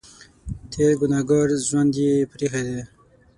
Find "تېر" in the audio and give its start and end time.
0.71-0.91